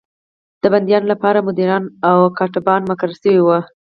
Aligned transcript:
د 0.61 0.63
بندیانو 0.73 1.11
لپاره 1.13 1.45
مدیران 1.47 1.83
او 2.09 2.17
کاتبان 2.37 2.81
مقرر 2.89 3.15
شوي 3.21 3.39
وو. 3.43 3.59